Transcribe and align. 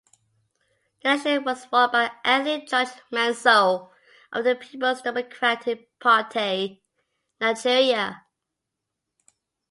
The 1.03 1.09
election 1.11 1.43
was 1.43 1.71
won 1.71 1.91
by 1.91 2.09
Anthony 2.25 2.65
George 2.65 2.87
Manzo 3.11 3.91
of 4.33 4.43
the 4.43 4.55
Peoples 4.55 5.03
Democratic 5.03 5.99
Party 5.99 6.81
(Nigeria). 7.39 8.25